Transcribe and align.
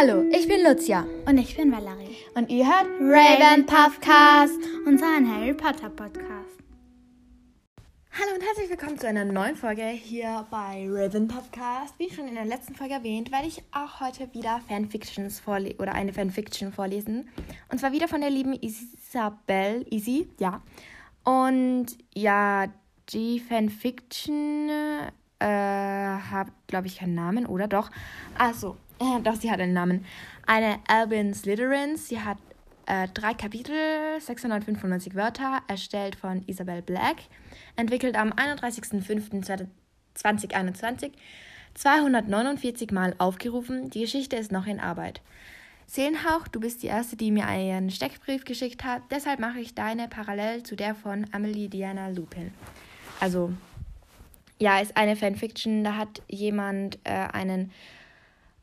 Hallo, 0.00 0.22
ich 0.30 0.46
bin 0.46 0.62
Lucia. 0.62 1.04
Und 1.26 1.38
ich 1.38 1.56
bin 1.56 1.72
Valerie. 1.72 2.16
Und 2.34 2.50
ihr 2.50 2.64
hört 2.64 2.86
Raven 3.00 3.66
Puffcast, 3.66 4.60
unseren 4.86 5.28
Harry 5.28 5.52
Potter 5.52 5.90
Podcast. 5.90 6.62
Hallo 8.12 8.34
und 8.36 8.44
herzlich 8.44 8.70
willkommen 8.70 8.96
zu 8.96 9.08
einer 9.08 9.24
neuen 9.24 9.56
Folge 9.56 9.82
hier 9.82 10.46
bei 10.52 10.86
Raven 10.88 11.26
Puffcast. 11.26 11.98
Wie 11.98 12.10
schon 12.10 12.28
in 12.28 12.36
der 12.36 12.44
letzten 12.44 12.76
Folge 12.76 12.94
erwähnt, 12.94 13.32
werde 13.32 13.48
ich 13.48 13.64
auch 13.72 13.98
heute 13.98 14.32
wieder 14.34 14.60
Fanfictions 14.68 15.40
vorlesen 15.40 15.80
oder 15.80 15.94
eine 15.94 16.12
Fanfiction 16.12 16.72
vorlesen. 16.72 17.28
Und 17.68 17.80
zwar 17.80 17.90
wieder 17.90 18.06
von 18.06 18.20
der 18.20 18.30
lieben 18.30 18.52
Isabel, 18.52 19.84
Easy, 19.90 20.28
ja. 20.38 20.62
Und 21.24 21.86
ja, 22.14 22.66
die 23.08 23.40
Fanfiction 23.40 24.70
äh, 25.40 25.46
hat, 25.46 26.48
glaube 26.68 26.86
ich, 26.86 26.98
keinen 26.98 27.16
Namen, 27.16 27.46
oder 27.46 27.66
doch? 27.66 27.90
Also, 28.38 28.76
äh, 29.00 29.20
doch, 29.22 29.36
sie 29.36 29.50
hat 29.50 29.60
einen 29.60 29.72
Namen. 29.72 30.04
Eine 30.46 30.80
Albin 30.88 31.32
Slytherin. 31.34 31.96
Sie 31.96 32.20
hat 32.20 32.36
äh, 32.86 33.08
drei 33.08 33.34
Kapitel, 33.34 33.74
695 34.18 35.14
Wörter, 35.14 35.60
erstellt 35.68 36.16
von 36.16 36.42
Isabel 36.46 36.82
Black. 36.82 37.16
Entwickelt 37.76 38.16
am 38.16 38.32
31.05.2021. 38.32 41.12
249 41.74 42.90
Mal 42.90 43.14
aufgerufen. 43.18 43.90
Die 43.90 44.00
Geschichte 44.00 44.36
ist 44.36 44.50
noch 44.52 44.66
in 44.66 44.80
Arbeit. 44.80 45.20
Seelenhauch, 45.86 46.48
du 46.48 46.60
bist 46.60 46.82
die 46.82 46.88
Erste, 46.88 47.16
die 47.16 47.30
mir 47.30 47.46
einen 47.46 47.90
Steckbrief 47.90 48.44
geschickt 48.44 48.84
hat. 48.84 49.02
Deshalb 49.10 49.40
mache 49.40 49.60
ich 49.60 49.74
deine 49.74 50.08
parallel 50.08 50.62
zu 50.62 50.76
der 50.76 50.94
von 50.94 51.26
Amelie 51.32 51.68
Diana 51.68 52.08
Lupin. 52.08 52.52
Also, 53.20 53.52
ja, 54.58 54.80
ist 54.80 54.96
eine 54.96 55.16
Fanfiction. 55.16 55.84
Da 55.84 55.96
hat 55.96 56.22
jemand 56.28 56.98
äh, 57.04 57.28
einen 57.32 57.70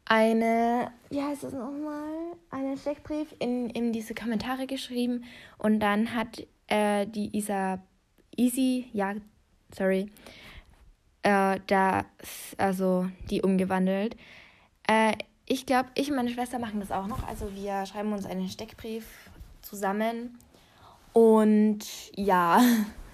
eine, 0.05 0.91
wie 1.09 1.21
heißt 1.21 1.43
das 1.43 1.53
nochmal, 1.53 2.33
einen 2.51 2.77
Steckbrief 2.77 3.33
in, 3.39 3.69
in 3.69 3.91
diese 3.91 4.13
Kommentare 4.13 4.67
geschrieben 4.67 5.23
und 5.57 5.79
dann 5.79 6.13
hat 6.13 6.45
äh, 6.67 7.05
die 7.07 7.35
Isa, 7.35 7.79
Easy, 8.37 8.89
ja, 8.93 9.15
sorry, 9.73 10.12
äh, 11.23 11.59
das, 11.67 12.05
also 12.57 13.07
die 13.29 13.41
umgewandelt. 13.41 14.15
Äh, 14.87 15.13
ich 15.47 15.65
glaube, 15.65 15.89
ich 15.95 16.09
und 16.09 16.15
meine 16.15 16.29
Schwester 16.29 16.59
machen 16.59 16.79
das 16.79 16.91
auch 16.91 17.07
noch. 17.07 17.27
Also 17.27 17.53
wir 17.53 17.85
schreiben 17.85 18.13
uns 18.13 18.25
einen 18.25 18.49
Steckbrief 18.49 19.05
zusammen 19.62 20.37
und 21.13 21.85
ja. 22.15 22.62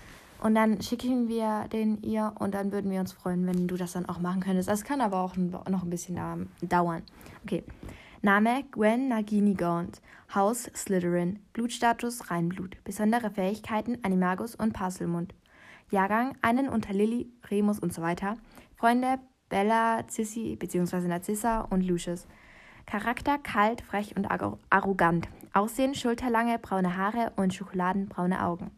Und 0.42 0.56
dann 0.56 0.82
schicken 0.82 1.28
wir 1.28 1.68
den 1.72 2.02
ihr 2.02 2.34
und 2.40 2.54
dann 2.56 2.72
würden 2.72 2.90
wir 2.92 3.00
uns 3.00 3.14
freuen, 3.14 3.46
wenn 3.46 3.68
du 3.68 3.78
das 3.78 3.94
dann 3.94 4.08
auch 4.08 4.20
machen 4.20 4.42
könntest. 4.42 4.68
Das 4.68 4.84
kann 4.84 5.00
aber 5.00 5.22
auch 5.22 5.38
noch 5.38 5.84
ein 5.84 5.90
bisschen 5.90 6.50
dauern. 6.64 7.04
Okay. 7.44 7.64
Name 8.24 8.64
Gwen 8.72 9.08
Nagini 9.08 9.54
Gaunt. 9.54 10.02
Haus 10.34 10.70
Slytherin. 10.76 11.40
Blutstatus 11.54 12.30
Reinblut. 12.30 12.84
Besondere 12.84 13.30
Fähigkeiten 13.30 14.00
Animagus 14.04 14.56
und 14.56 14.74
Parselmund. 14.74 15.34
Jahrgang 15.92 16.36
einen 16.42 16.70
unter 16.70 16.94
Lilly, 16.94 17.32
Remus 17.50 17.80
und 17.80 17.94
so 17.94 18.02
weiter. 18.02 18.38
Freunde 18.76 19.20
Bella, 19.50 20.04
Sissy 20.08 20.56
bzw. 20.56 21.08
Narcissa 21.08 21.62
und 21.62 21.82
Lucius. 21.82 22.28
Charakter 22.86 23.38
kalt, 23.38 23.82
frech 23.82 24.16
und 24.16 24.28
arrogant. 24.70 25.28
Aussehen 25.54 25.94
schulterlange 25.94 26.58
braune 26.60 26.98
Haare 26.98 27.32
und 27.36 27.54
schokoladenbraune 27.54 28.44
Augen. 28.44 28.72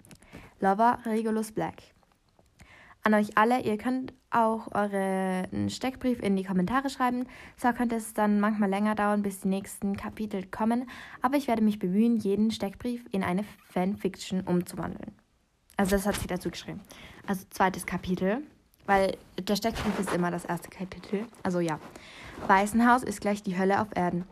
Lover 0.63 0.99
Regulus 1.05 1.51
Black. 1.51 1.75
An 3.03 3.13
euch 3.13 3.37
alle, 3.37 3.59
ihr 3.63 3.77
könnt 3.77 4.13
auch 4.31 4.69
euren 4.73 5.69
Steckbrief 5.69 6.21
in 6.21 6.37
die 6.37 6.45
Kommentare 6.45 6.89
schreiben. 6.89 7.27
Zwar 7.57 7.73
könnte 7.73 7.97
es 7.97 8.13
dann 8.13 8.39
manchmal 8.39 8.69
länger 8.69 8.95
dauern, 8.95 9.23
bis 9.23 9.41
die 9.41 9.49
nächsten 9.49 9.97
Kapitel 9.97 10.45
kommen, 10.45 10.89
aber 11.21 11.35
ich 11.35 11.49
werde 11.49 11.61
mich 11.61 11.79
bemühen, 11.79 12.15
jeden 12.15 12.49
Steckbrief 12.49 13.05
in 13.11 13.25
eine 13.25 13.43
Fanfiction 13.73 14.39
umzuwandeln. 14.39 15.11
Also 15.75 15.97
das 15.97 16.05
hat 16.05 16.15
sie 16.15 16.27
dazu 16.27 16.49
geschrieben. 16.49 16.79
Also 17.27 17.43
zweites 17.49 17.85
Kapitel, 17.85 18.41
weil 18.85 19.17
der 19.37 19.57
Steckbrief 19.57 19.99
ist 19.99 20.13
immer 20.13 20.31
das 20.31 20.45
erste 20.45 20.69
Kapitel. 20.69 21.27
Also 21.43 21.59
ja. 21.59 21.77
Weißenhaus 22.47 23.03
ist 23.03 23.19
gleich 23.19 23.43
die 23.43 23.57
Hölle 23.59 23.81
auf 23.81 23.89
Erden. 23.95 24.23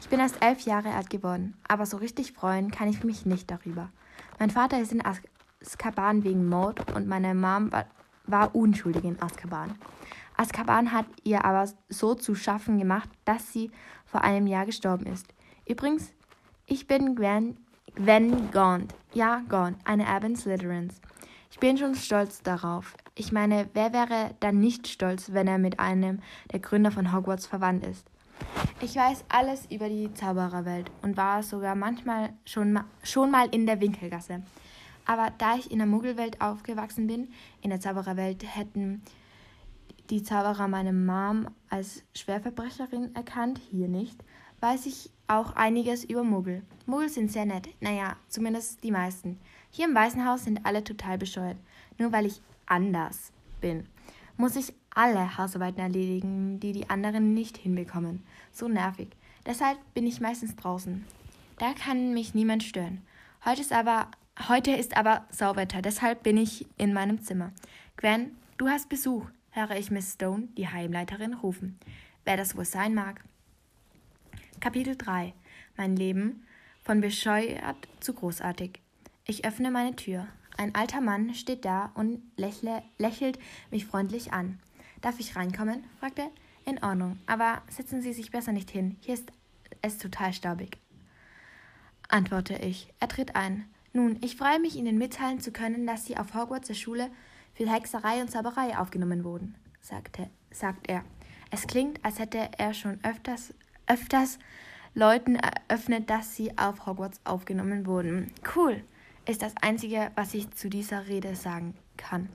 Ich 0.00 0.08
bin 0.08 0.20
erst 0.20 0.40
elf 0.40 0.60
Jahre 0.60 0.94
alt 0.94 1.10
geworden, 1.10 1.56
aber 1.66 1.84
so 1.84 1.96
richtig 1.96 2.32
freuen 2.32 2.70
kann 2.70 2.88
ich 2.88 3.02
mich 3.02 3.26
nicht 3.26 3.50
darüber. 3.50 3.90
Mein 4.38 4.50
Vater 4.50 4.80
ist 4.80 4.92
in 4.92 5.04
Azkaban 5.62 6.24
wegen 6.24 6.48
Mord 6.48 6.94
und 6.94 7.06
meine 7.06 7.34
Mom 7.34 7.70
war, 7.72 7.86
war 8.26 8.54
unschuldig 8.54 9.04
in 9.04 9.20
Azkaban. 9.20 9.78
Azkaban 10.36 10.92
hat 10.92 11.06
ihr 11.22 11.44
aber 11.44 11.70
so 11.88 12.14
zu 12.14 12.34
schaffen 12.34 12.78
gemacht, 12.78 13.08
dass 13.24 13.52
sie 13.52 13.70
vor 14.06 14.22
einem 14.22 14.46
Jahr 14.46 14.64
gestorben 14.64 15.06
ist. 15.06 15.26
Übrigens, 15.66 16.12
ich 16.66 16.86
bin 16.86 17.14
Gwen, 17.14 17.58
Gwen 17.94 18.50
Gaunt. 18.50 18.94
Ja, 19.12 19.42
Gaunt, 19.48 19.76
eine 19.84 20.06
Erbin 20.06 20.36
Slytherins. 20.36 21.00
Ich 21.50 21.58
bin 21.58 21.76
schon 21.76 21.94
stolz 21.94 22.42
darauf. 22.42 22.94
Ich 23.14 23.32
meine, 23.32 23.68
wer 23.74 23.92
wäre 23.92 24.34
dann 24.40 24.60
nicht 24.60 24.88
stolz, 24.88 25.32
wenn 25.32 25.46
er 25.46 25.58
mit 25.58 25.78
einem 25.78 26.20
der 26.52 26.60
Gründer 26.60 26.90
von 26.90 27.12
Hogwarts 27.12 27.46
verwandt 27.46 27.84
ist? 27.84 28.06
Ich 28.80 28.96
weiß 28.96 29.24
alles 29.28 29.66
über 29.70 29.88
die 29.88 30.14
Zaubererwelt 30.14 30.90
und 31.02 31.16
war 31.16 31.42
sogar 31.42 31.74
manchmal 31.74 32.32
schon, 32.46 32.80
schon 33.02 33.30
mal 33.30 33.48
in 33.50 33.66
der 33.66 33.80
Winkelgasse. 33.80 34.42
Aber 35.06 35.32
da 35.38 35.56
ich 35.56 35.70
in 35.70 35.78
der 35.78 35.86
Muggelwelt 35.86 36.40
aufgewachsen 36.40 37.06
bin, 37.06 37.28
in 37.62 37.70
der 37.70 37.80
Zaubererwelt 37.80 38.44
hätten 38.44 39.02
die 40.10 40.22
Zauberer 40.22 40.68
meine 40.68 40.92
Mom 40.92 41.48
als 41.68 42.02
Schwerverbrecherin 42.14 43.14
erkannt, 43.14 43.60
hier 43.70 43.88
nicht, 43.88 44.22
weiß 44.60 44.86
ich 44.86 45.10
auch 45.28 45.54
einiges 45.54 46.04
über 46.04 46.24
Muggel. 46.24 46.62
Muggel 46.86 47.08
sind 47.08 47.30
sehr 47.30 47.46
nett, 47.46 47.68
naja, 47.80 48.16
zumindest 48.28 48.82
die 48.82 48.90
meisten. 48.90 49.38
Hier 49.70 49.86
im 49.86 49.94
Weißen 49.94 50.26
Haus 50.26 50.44
sind 50.44 50.66
alle 50.66 50.82
total 50.82 51.16
bescheuert. 51.16 51.56
Nur 51.98 52.12
weil 52.12 52.26
ich 52.26 52.40
anders 52.66 53.32
bin, 53.60 53.86
muss 54.36 54.56
ich 54.56 54.74
alle 54.94 55.38
Hausarbeiten 55.38 55.80
erledigen, 55.80 56.58
die 56.58 56.72
die 56.72 56.90
anderen 56.90 57.34
nicht 57.34 57.56
hinbekommen. 57.56 58.24
So 58.52 58.68
nervig. 58.68 59.10
Deshalb 59.46 59.78
bin 59.94 60.06
ich 60.06 60.20
meistens 60.20 60.56
draußen. 60.56 61.04
Da 61.58 61.72
kann 61.72 62.14
mich 62.14 62.34
niemand 62.34 62.62
stören. 62.62 63.02
Heute 63.44 63.60
ist 63.60 63.72
aber 63.72 64.08
Heute 64.38 64.72
ist 64.72 64.96
aber 64.96 65.26
Sauwetter, 65.30 65.82
deshalb 65.82 66.22
bin 66.22 66.36
ich 66.36 66.66
in 66.76 66.92
meinem 66.92 67.22
Zimmer. 67.22 67.52
Gwen, 67.96 68.36
du 68.56 68.68
hast 68.68 68.88
Besuch, 68.88 69.26
höre 69.50 69.76
ich 69.76 69.90
Miss 69.90 70.14
Stone, 70.14 70.48
die 70.56 70.68
Heimleiterin, 70.68 71.34
rufen. 71.34 71.78
Wer 72.24 72.36
das 72.36 72.56
wohl 72.56 72.64
sein 72.64 72.94
mag? 72.94 73.22
Kapitel 74.60 74.96
3 74.96 75.34
Mein 75.76 75.96
Leben 75.96 76.46
von 76.82 77.00
bescheuert 77.00 77.88
zu 78.00 78.14
großartig. 78.14 78.80
Ich 79.26 79.44
öffne 79.44 79.70
meine 79.70 79.94
Tür. 79.94 80.26
Ein 80.56 80.74
alter 80.74 81.00
Mann 81.00 81.34
steht 81.34 81.64
da 81.64 81.92
und 81.94 82.20
lächle, 82.36 82.82
lächelt 82.98 83.38
mich 83.70 83.86
freundlich 83.86 84.32
an. 84.32 84.58
Darf 85.00 85.20
ich 85.20 85.36
reinkommen? 85.36 85.84
fragt 85.98 86.18
er. 86.18 86.30
In 86.66 86.82
Ordnung, 86.82 87.18
aber 87.26 87.62
setzen 87.68 88.02
Sie 88.02 88.12
sich 88.12 88.30
besser 88.30 88.52
nicht 88.52 88.70
hin. 88.70 88.96
Hier 89.00 89.14
ist 89.14 89.32
es 89.82 89.98
total 89.98 90.32
staubig. 90.32 90.78
Antworte 92.08 92.54
ich. 92.54 92.92
Er 93.00 93.08
tritt 93.08 93.34
ein. 93.34 93.64
Nun, 93.92 94.18
ich 94.20 94.36
freue 94.36 94.60
mich, 94.60 94.76
Ihnen 94.76 94.98
mitteilen 94.98 95.40
zu 95.40 95.50
können, 95.50 95.86
dass 95.86 96.04
Sie 96.04 96.16
auf 96.16 96.34
Hogwarts 96.34 96.68
der 96.68 96.74
Schule 96.74 97.10
für 97.54 97.70
Hexerei 97.70 98.20
und 98.20 98.30
Zauberei 98.30 98.78
aufgenommen 98.78 99.24
wurden, 99.24 99.54
sagte, 99.80 100.30
sagt 100.50 100.88
er. 100.88 101.04
Es 101.50 101.66
klingt, 101.66 102.04
als 102.04 102.18
hätte 102.18 102.48
er 102.58 102.74
schon 102.74 103.00
öfters, 103.02 103.52
öfters 103.86 104.38
Leuten 104.94 105.36
eröffnet, 105.36 106.10
dass 106.10 106.34
sie 106.34 106.56
auf 106.58 106.86
Hogwarts 106.86 107.20
aufgenommen 107.24 107.86
wurden. 107.86 108.32
Cool, 108.54 108.82
ist 109.26 109.42
das 109.42 109.54
Einzige, 109.60 110.10
was 110.14 110.34
ich 110.34 110.50
zu 110.52 110.68
dieser 110.68 111.08
Rede 111.08 111.34
sagen 111.34 111.74
kann. 111.96 112.28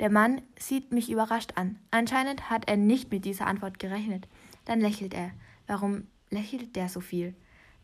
Der 0.00 0.10
Mann 0.10 0.42
sieht 0.58 0.92
mich 0.92 1.10
überrascht 1.10 1.52
an. 1.56 1.78
Anscheinend 1.90 2.50
hat 2.50 2.68
er 2.68 2.76
nicht 2.76 3.10
mit 3.10 3.24
dieser 3.24 3.46
Antwort 3.46 3.78
gerechnet. 3.80 4.28
Dann 4.64 4.80
lächelt 4.80 5.12
er. 5.12 5.32
Warum 5.66 6.06
lächelt 6.30 6.76
der 6.76 6.88
so 6.88 7.00
viel? 7.00 7.34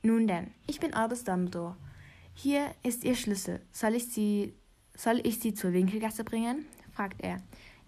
Nun 0.03 0.29
denn, 0.29 0.53
ich 0.67 0.79
bin 0.79 0.95
Albus 0.95 1.25
Dumbledore. 1.25 1.77
Hier 2.35 2.75
ist 2.83 3.05
Ihr 3.05 3.15
Schlüssel. 3.15 3.61
Soll 3.71 3.95
ich 3.95 4.09
Sie, 4.09 4.55
soll 4.95 5.21
ich 5.25 5.39
Sie 5.39 5.55
zur 5.55 5.73
Winkelgasse 5.73 6.25
bringen? 6.25 6.67
fragt 6.93 7.23
er. 7.23 7.39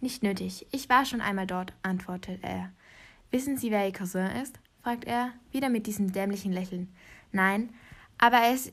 Nicht 0.00 0.22
nötig. 0.22 0.66
Ich 0.70 0.88
war 0.88 1.04
schon 1.04 1.20
einmal 1.20 1.46
dort, 1.46 1.72
antwortet 1.82 2.40
er. 2.42 2.72
Wissen 3.30 3.56
Sie, 3.56 3.70
wer 3.70 3.86
Ihr 3.86 3.92
Cousin 3.92 4.30
ist? 4.42 4.58
fragt 4.82 5.04
er, 5.04 5.32
wieder 5.50 5.68
mit 5.68 5.88
diesem 5.88 6.12
dämlichen 6.12 6.52
Lächeln. 6.52 6.94
Nein, 7.32 7.70
aber 8.18 8.36
er 8.36 8.54
ist, 8.54 8.72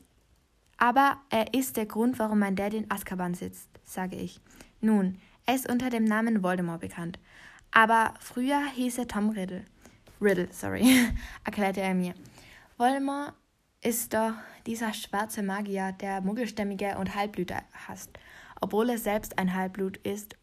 aber 0.78 1.20
er 1.28 1.52
ist 1.54 1.76
der 1.76 1.86
Grund, 1.86 2.20
warum 2.20 2.38
mein 2.38 2.54
Dad 2.54 2.72
in 2.72 2.88
Azkaban 2.88 3.34
sitzt, 3.34 3.68
sage 3.82 4.14
ich. 4.14 4.40
Nun, 4.80 5.18
er 5.44 5.56
ist 5.56 5.68
unter 5.68 5.90
dem 5.90 6.04
Namen 6.04 6.44
Voldemort 6.44 6.80
bekannt. 6.82 7.18
Aber 7.72 8.14
früher 8.20 8.64
hieß 8.74 8.98
er 8.98 9.08
Tom 9.08 9.30
Riddle. 9.30 9.64
Riddle, 10.20 10.48
sorry, 10.52 10.84
erklärte 11.44 11.80
er 11.80 11.94
mir. 11.94 12.14
Voldemort 12.78 13.34
ist 13.84 14.14
doch 14.14 14.32
dieser 14.66 14.92
schwarze 14.94 15.42
Magier, 15.42 15.92
der 15.92 16.22
Muggelstämmige 16.22 16.96
und 16.98 17.14
Halbblüter 17.14 17.62
hasst, 17.86 18.10
obwohl 18.60 18.90
er 18.90 18.98
selbst 18.98 19.38
ein 19.38 19.54
Halbblut 19.54 19.98
ist, 19.98 20.36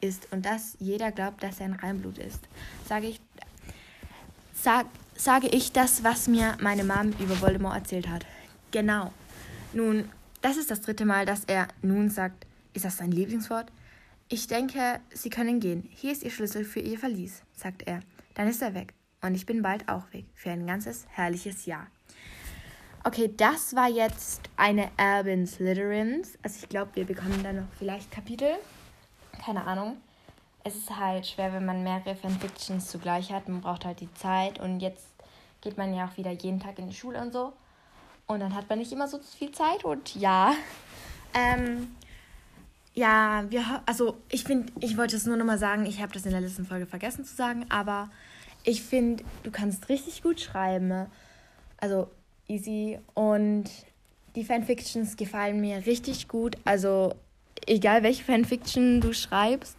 ist 0.00 0.30
und 0.32 0.44
dass 0.44 0.76
jeder 0.80 1.12
glaubt, 1.12 1.42
dass 1.42 1.60
er 1.60 1.66
ein 1.66 1.72
Reinblut 1.74 2.18
ist. 2.18 2.40
Sage 2.88 3.06
ich, 3.06 3.20
sag, 4.52 4.86
sage 5.16 5.48
ich 5.48 5.72
das, 5.72 6.04
was 6.04 6.28
mir 6.28 6.56
meine 6.60 6.84
Mom 6.84 7.12
über 7.20 7.40
Voldemort 7.40 7.76
erzählt 7.76 8.08
hat. 8.08 8.26
Genau. 8.72 9.12
Nun, 9.72 10.08
das 10.42 10.56
ist 10.56 10.70
das 10.70 10.80
dritte 10.80 11.04
Mal, 11.04 11.24
dass 11.24 11.44
er 11.44 11.68
nun 11.82 12.10
sagt. 12.10 12.46
Ist 12.74 12.84
das 12.84 12.98
sein 12.98 13.10
Lieblingswort? 13.10 13.72
Ich 14.28 14.46
denke, 14.46 15.00
Sie 15.12 15.30
können 15.30 15.58
gehen. 15.58 15.88
Hier 15.90 16.12
ist 16.12 16.22
Ihr 16.22 16.30
Schlüssel 16.30 16.64
für 16.64 16.80
Ihr 16.80 16.98
Verlies, 16.98 17.42
sagt 17.54 17.82
er. 17.82 18.00
Dann 18.34 18.46
ist 18.46 18.62
er 18.62 18.74
weg. 18.74 18.92
Und 19.20 19.34
ich 19.34 19.46
bin 19.46 19.62
bald 19.62 19.88
auch 19.88 20.12
weg. 20.12 20.26
Für 20.34 20.50
ein 20.50 20.66
ganzes 20.66 21.06
herrliches 21.08 21.66
Jahr. 21.66 21.88
Okay, 23.04 23.32
das 23.36 23.74
war 23.76 23.88
jetzt 23.88 24.42
eine 24.56 24.90
Erbin 24.96 25.46
Slytherins. 25.46 26.36
Also 26.42 26.58
ich 26.62 26.68
glaube, 26.68 26.90
wir 26.94 27.06
bekommen 27.06 27.42
dann 27.42 27.56
noch 27.56 27.68
vielleicht 27.78 28.10
Kapitel. 28.10 28.56
Keine 29.44 29.64
Ahnung. 29.64 29.98
Es 30.64 30.74
ist 30.74 30.94
halt 30.94 31.26
schwer, 31.26 31.52
wenn 31.52 31.64
man 31.64 31.82
mehrere 31.84 32.16
Fanfictions 32.16 32.90
zugleich 32.90 33.32
hat. 33.32 33.48
Man 33.48 33.60
braucht 33.60 33.84
halt 33.84 34.00
die 34.00 34.12
Zeit. 34.14 34.58
Und 34.58 34.80
jetzt 34.80 35.06
geht 35.60 35.78
man 35.78 35.94
ja 35.94 36.06
auch 36.06 36.16
wieder 36.16 36.32
jeden 36.32 36.60
Tag 36.60 36.78
in 36.78 36.88
die 36.88 36.94
Schule 36.94 37.20
und 37.20 37.32
so. 37.32 37.52
Und 38.26 38.40
dann 38.40 38.54
hat 38.54 38.68
man 38.68 38.78
nicht 38.78 38.92
immer 38.92 39.08
so 39.08 39.18
viel 39.20 39.52
Zeit. 39.52 39.84
Und 39.84 40.14
ja, 40.16 40.54
ähm, 41.34 41.96
ja, 42.94 43.44
wir, 43.48 43.82
also 43.86 44.16
ich 44.28 44.42
finde, 44.42 44.72
ich 44.80 44.98
wollte 44.98 45.16
es 45.16 45.24
nur 45.24 45.36
nochmal 45.36 45.58
sagen, 45.58 45.86
ich 45.86 46.02
habe 46.02 46.12
das 46.12 46.26
in 46.26 46.32
der 46.32 46.40
letzten 46.40 46.66
Folge 46.66 46.86
vergessen 46.86 47.24
zu 47.24 47.34
sagen, 47.34 47.64
aber 47.68 48.10
ich 48.64 48.82
finde, 48.82 49.24
du 49.44 49.52
kannst 49.52 49.88
richtig 49.88 50.22
gut 50.22 50.40
schreiben. 50.40 51.06
Also 51.78 52.10
easy. 52.48 52.98
Und 53.14 53.64
die 54.34 54.44
Fanfictions 54.44 55.16
gefallen 55.16 55.60
mir 55.60 55.86
richtig 55.86 56.28
gut. 56.28 56.56
Also 56.64 57.14
egal 57.66 58.02
welche 58.02 58.24
Fanfiction 58.24 59.00
du 59.00 59.12
schreibst, 59.12 59.76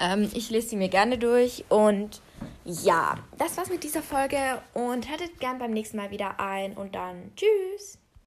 ähm, 0.00 0.30
ich 0.34 0.50
lese 0.50 0.70
sie 0.70 0.76
mir 0.76 0.88
gerne 0.88 1.18
durch. 1.18 1.64
Und 1.68 2.20
ja, 2.64 3.18
das 3.38 3.56
war's 3.56 3.70
mit 3.70 3.84
dieser 3.84 4.02
Folge. 4.02 4.38
Und 4.72 5.10
haltet 5.10 5.38
gern 5.40 5.58
beim 5.58 5.72
nächsten 5.72 5.96
Mal 5.96 6.10
wieder 6.10 6.40
ein. 6.40 6.74
Und 6.74 6.94
dann 6.94 7.32
tschüss. 7.36 7.98